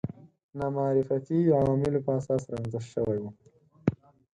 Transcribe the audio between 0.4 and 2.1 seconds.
نامعرفتي عواملو